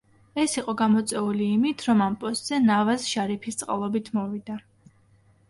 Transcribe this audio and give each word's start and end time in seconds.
ეს 0.43 0.53
იყო 0.59 0.73
გამოწვეული 0.77 1.49
იმით, 1.57 1.83
რომ 1.89 2.01
ამ 2.07 2.15
პოსტზე 2.23 2.59
ნავაზ 2.65 3.07
შარიფის 3.11 3.61
წყალობით 3.61 4.11
მოვიდა. 4.21 4.59